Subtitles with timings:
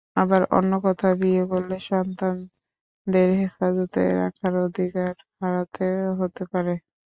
[0.17, 5.85] আবার অন্য কোথাও বিয়ে করলে সন্তানদের হেফাজতে রাখার অধিকার হারাতে
[6.19, 6.73] হতে পারে।